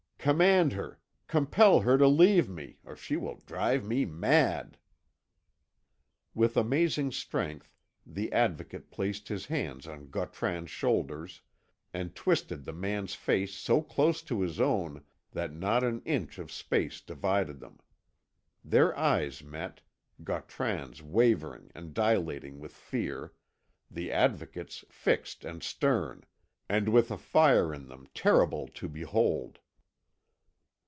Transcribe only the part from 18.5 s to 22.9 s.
Their eyes met, Gautran's wavering and dilating with